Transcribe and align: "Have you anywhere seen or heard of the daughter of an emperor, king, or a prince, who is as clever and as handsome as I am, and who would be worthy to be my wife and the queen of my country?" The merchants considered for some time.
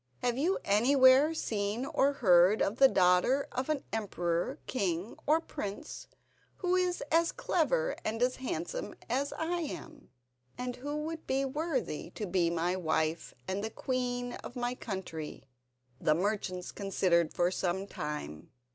"Have 0.23 0.35
you 0.35 0.57
anywhere 0.65 1.35
seen 1.35 1.85
or 1.85 2.13
heard 2.13 2.59
of 2.59 2.77
the 2.77 2.87
daughter 2.87 3.47
of 3.51 3.69
an 3.69 3.83
emperor, 3.93 4.57
king, 4.65 5.15
or 5.27 5.35
a 5.35 5.41
prince, 5.41 6.07
who 6.55 6.75
is 6.75 7.03
as 7.11 7.31
clever 7.31 7.95
and 8.03 8.19
as 8.23 8.37
handsome 8.37 8.95
as 9.11 9.31
I 9.33 9.59
am, 9.59 10.09
and 10.57 10.77
who 10.77 10.95
would 11.03 11.27
be 11.27 11.45
worthy 11.45 12.09
to 12.15 12.25
be 12.25 12.49
my 12.49 12.75
wife 12.75 13.35
and 13.47 13.63
the 13.63 13.69
queen 13.69 14.33
of 14.33 14.55
my 14.55 14.73
country?" 14.73 15.43
The 15.99 16.15
merchants 16.15 16.71
considered 16.71 17.31
for 17.31 17.51
some 17.51 17.85
time. 17.85 18.49